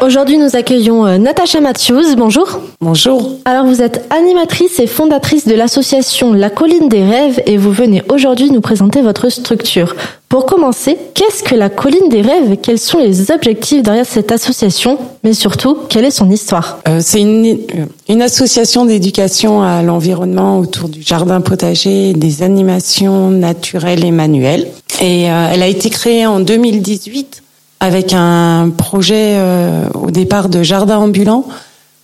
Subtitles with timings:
[0.00, 2.16] Aujourd'hui, nous accueillons euh, Natacha Matthews.
[2.16, 2.60] Bonjour.
[2.80, 3.30] Bonjour.
[3.44, 8.02] Alors, vous êtes animatrice et fondatrice de l'association La Colline des Rêves et vous venez
[8.12, 9.94] aujourd'hui nous présenter votre structure.
[10.28, 12.56] Pour commencer, qu'est-ce que la Colline des Rêves?
[12.60, 14.98] Quels sont les objectifs derrière cette association?
[15.22, 16.80] Mais surtout, quelle est son histoire?
[16.88, 17.58] Euh, C'est une,
[18.08, 24.66] une association d'éducation à l'environnement autour du jardin potager, des animations naturelles et manuelles.
[25.00, 27.43] Et euh, elle a été créée en 2018
[27.84, 31.44] avec un projet euh, au départ de jardin ambulant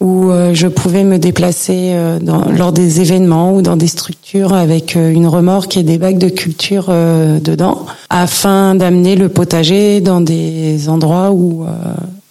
[0.00, 4.54] où euh, je pouvais me déplacer euh, dans, lors des événements ou dans des structures
[4.54, 10.88] avec une remorque et des bacs de culture dedans afin d'amener le potager dans des
[10.88, 11.64] endroits où,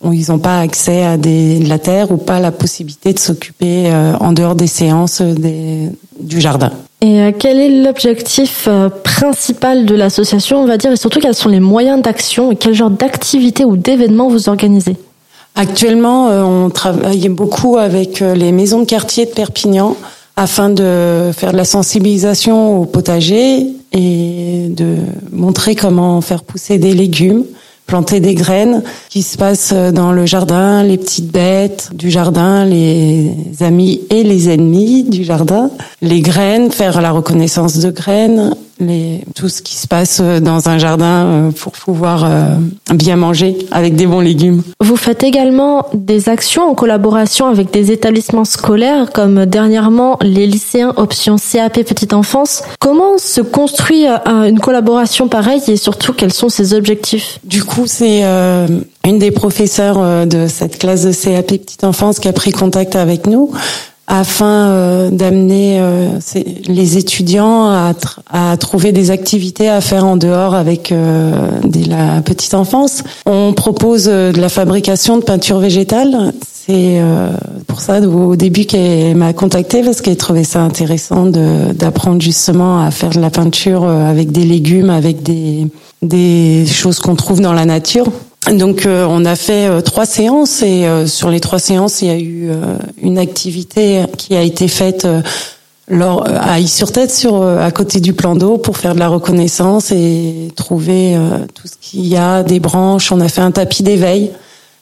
[0.03, 3.19] où ils n'ont pas accès à des, de la terre ou pas la possibilité de
[3.19, 3.89] s'occuper
[4.19, 5.89] en dehors des séances des,
[6.19, 6.71] du jardin.
[7.01, 11.35] Et euh, quel est l'objectif euh, principal de l'association, on va dire, et surtout quels
[11.35, 14.95] sont les moyens d'action et quel genre d'activités ou d'événements vous organisez?
[15.55, 19.95] Actuellement, euh, on travaille beaucoup avec les maisons de quartier de Perpignan
[20.35, 24.97] afin de faire de la sensibilisation au potager et de
[25.31, 27.43] montrer comment faire pousser des légumes
[27.87, 33.31] planter des graines qui se passent dans le jardin, les petites bêtes du jardin, les
[33.61, 35.71] amis et les ennemis du jardin,
[36.01, 40.77] les graines, faire la reconnaissance de graines, les, tout ce qui se passe dans un
[40.77, 42.55] jardin euh, pour pouvoir euh,
[42.93, 44.63] bien manger avec des bons légumes.
[44.79, 50.93] Vous faites également des actions en collaboration avec des établissements scolaires comme dernièrement les lycéens
[50.97, 52.63] option CAP petite enfance.
[52.79, 57.39] Comment se construit euh, une collaboration pareille et surtout quels sont ses objectifs?
[57.43, 62.33] Du coup, c'est une des professeurs de cette classe de CAP petite enfance qui a
[62.33, 63.51] pris contact avec nous
[64.07, 66.19] afin euh, d'amener euh,
[66.67, 67.93] les étudiants à,
[68.31, 71.49] à, trouver des activités à faire en dehors avec euh,
[71.87, 73.03] la petite enfance.
[73.25, 76.31] On propose de la fabrication de peinture végétale.
[76.43, 76.99] C'est
[77.65, 82.91] pour ça au début qu'elle m'a contactée parce qu'elle trouvait ça intéressant d'apprendre justement à
[82.91, 85.67] faire de la peinture avec des légumes, avec des,
[86.01, 88.07] des choses qu'on trouve dans la nature.
[88.53, 92.07] Donc euh, on a fait euh, trois séances et euh, sur les trois séances il
[92.07, 92.49] y a eu
[93.01, 95.07] une activité qui a été faite
[95.89, 100.49] lors, à Is-sur-Tête sur à côté du plan d'eau pour faire de la reconnaissance et
[100.55, 101.17] trouver
[101.53, 103.11] tout ce qu'il y a des branches.
[103.11, 104.31] On a fait un tapis d'éveil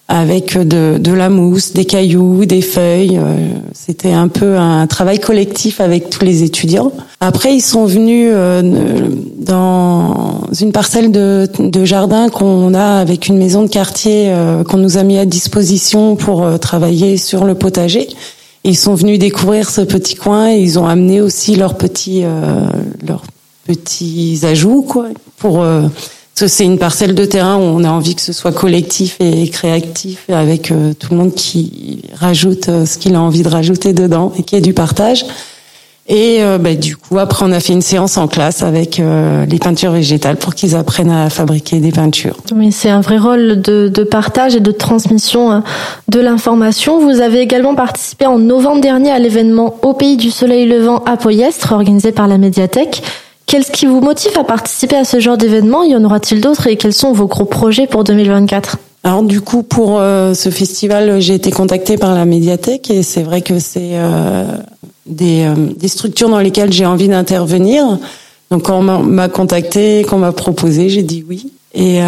[0.08, 3.18] avec de, de, la mousse, des cailloux, des feuilles.
[3.18, 6.92] Euh, c'était un peu un travail collectif avec tous les étudiants.
[7.20, 9.10] Après, ils sont venus euh,
[9.46, 11.48] dans une parcelle de,
[11.86, 16.16] jardin qu'on a avec une maison de quartier euh, qu'on nous a mis à disposition
[16.16, 18.08] pour travailler sur le potager.
[18.64, 22.24] Ils sont venus découvrir ce petit coin et ils ont amené aussi leurs petits
[23.08, 23.24] leurs
[23.68, 25.08] petits ajouts quoi
[25.38, 25.64] pour
[26.36, 30.30] c'est une parcelle de terrain où on a envie que ce soit collectif et créatif
[30.30, 34.34] avec euh, tout le monde qui rajoute euh, ce qu'il a envie de rajouter dedans
[34.38, 35.26] et qui ait du partage.
[36.08, 39.02] Et euh, bah, du coup, après, on a fait une séance en classe avec
[39.50, 42.38] les peintures végétales pour qu'ils apprennent à fabriquer des peintures.
[42.56, 45.64] Oui, c'est un vrai rôle de, de, partage et de transmission
[46.08, 47.00] de l'information.
[47.00, 51.18] Vous avez également participé en novembre dernier à l'événement Au Pays du Soleil Levant à
[51.18, 53.02] Poyestre, organisé par la médiathèque.
[53.48, 55.84] Qu'est-ce qui vous motive à participer à ce genre d'événement?
[55.84, 56.68] Y en aura-t-il d'autres?
[56.68, 61.22] Et quels sont vos gros projets pour 2024 alors du coup pour euh, ce festival
[61.22, 64.46] j'ai été contactée par la médiathèque et c'est vrai que c'est euh,
[65.06, 68.00] des, euh, des, structures dans lesquelles j'ai envie d'intervenir.
[68.52, 71.52] Donc quand on m'a contacté, qu'on m'a proposé, j'ai dit oui.
[71.78, 72.00] Et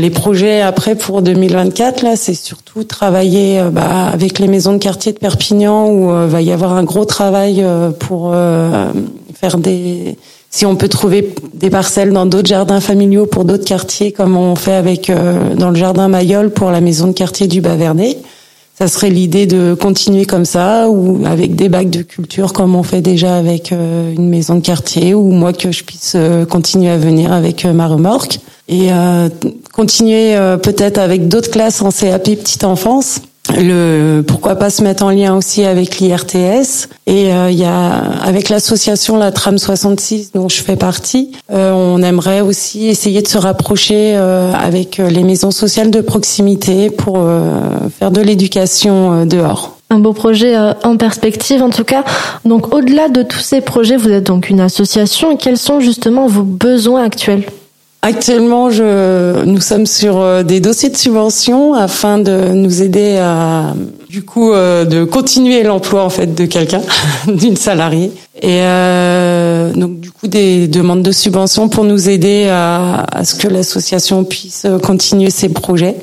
[0.00, 5.12] les projets après pour 2024 là, c'est surtout travailler bah, avec les maisons de quartier
[5.12, 7.64] de Perpignan où va y avoir un gros travail
[8.00, 8.34] pour
[9.34, 10.16] faire des
[10.50, 14.54] si on peut trouver des parcelles dans d'autres jardins familiaux pour d'autres quartiers, comme on
[14.54, 18.18] fait avec euh, dans le jardin Mayol pour la maison de quartier du Bas-Vernet,
[18.78, 22.84] ça serait l'idée de continuer comme ça, ou avec des bacs de culture comme on
[22.84, 26.90] fait déjà avec euh, une maison de quartier, ou moi que je puisse euh, continuer
[26.90, 28.38] à venir avec ma remorque.
[28.70, 28.90] Et
[29.72, 33.22] continuer peut-être avec d'autres classes en CAP petite enfance
[33.56, 37.90] le pourquoi pas se mettre en lien aussi avec l'IRTS et euh, il y a
[38.22, 43.28] avec l'association la Tram 66 dont je fais partie euh, on aimerait aussi essayer de
[43.28, 47.18] se rapprocher euh, avec les maisons sociales de proximité pour
[47.98, 50.54] faire de l'éducation dehors un beau projet
[50.84, 52.04] en perspective en tout cas.
[52.44, 55.34] Donc au-delà de tous ces projets, vous êtes donc une association.
[55.38, 57.44] Quels sont justement vos besoins actuels?
[58.02, 63.74] Actuellement, je, nous sommes sur euh, des dossiers de subvention afin de nous aider à,
[64.08, 66.80] du coup, euh, de continuer l'emploi en fait de quelqu'un,
[67.26, 73.04] d'une salariée, et euh, donc du coup des demandes de subvention pour nous aider à,
[73.10, 75.96] à ce que l'association puisse continuer ses projets.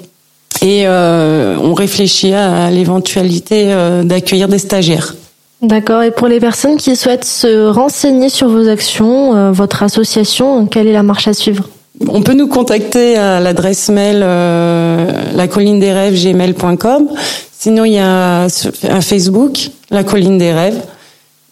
[0.61, 5.15] Et euh, on réfléchit à l'éventualité euh, d'accueillir des stagiaires.
[5.61, 6.01] D'accord.
[6.01, 10.93] Et pour les personnes qui souhaitent se renseigner sur vos actions, votre association, quelle est
[10.93, 11.69] la marche à suivre?
[12.07, 17.09] On peut nous contacter à l'adresse mail euh, la colline des rêves gmail.com.
[17.57, 20.81] Sinon, il y a un Facebook, la colline des rêves,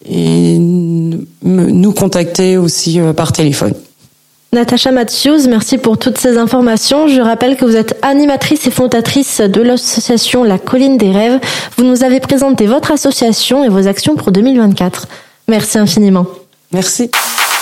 [0.07, 3.73] et nous contacter aussi euh, par téléphone.
[4.53, 7.07] Natacha Matthews, merci pour toutes ces informations.
[7.07, 11.39] Je rappelle que vous êtes animatrice et fondatrice de l'association La Colline des Rêves.
[11.75, 15.07] Vous nous avez présenté votre association et vos actions pour 2024.
[15.47, 16.27] Merci infiniment.
[16.71, 17.09] Merci.